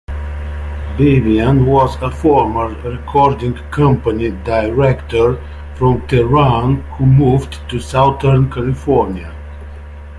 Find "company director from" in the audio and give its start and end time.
3.69-6.01